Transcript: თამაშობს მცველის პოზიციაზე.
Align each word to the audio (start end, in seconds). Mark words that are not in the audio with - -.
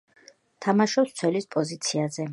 თამაშობს 0.65 1.13
მცველის 1.13 1.49
პოზიციაზე. 1.57 2.29